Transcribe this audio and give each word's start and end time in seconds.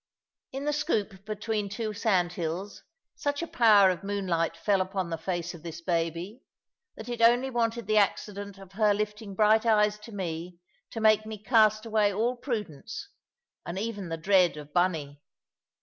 In 0.51 0.65
the 0.65 0.73
scoop 0.73 1.25
between 1.25 1.69
two 1.69 1.93
sandhills 1.93 2.81
such 3.13 3.43
a 3.43 3.47
power 3.47 3.91
of 3.91 4.03
moonlight 4.03 4.57
fell 4.57 4.81
upon 4.81 5.11
the 5.11 5.17
face 5.19 5.53
of 5.53 5.61
this 5.61 5.79
baby, 5.79 6.41
that 6.95 7.07
it 7.07 7.21
only 7.21 7.51
wanted 7.51 7.85
the 7.85 7.97
accident 7.97 8.57
of 8.57 8.71
her 8.71 8.95
lifting 8.95 9.35
bright 9.35 9.63
eyes 9.67 9.99
to 9.99 10.11
me 10.11 10.57
to 10.89 10.99
make 11.01 11.27
me 11.27 11.37
cast 11.37 11.85
away 11.85 12.11
all 12.11 12.35
prudence, 12.35 13.09
and 13.63 13.77
even 13.77 14.09
the 14.09 14.17
dread 14.17 14.57
of 14.57 14.73
Bunny. 14.73 15.21